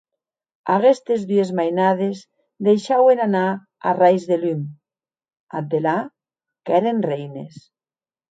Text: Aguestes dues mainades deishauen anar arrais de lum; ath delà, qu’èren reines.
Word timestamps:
Aguestes 0.75 1.25
dues 1.31 1.49
mainades 1.59 2.21
deishauen 2.67 3.21
anar 3.27 3.43
arrais 3.91 4.25
de 4.31 4.37
lum; 4.45 4.65
ath 5.59 5.67
delà, 5.75 5.95
qu’èren 6.71 7.05
reines. 7.11 7.63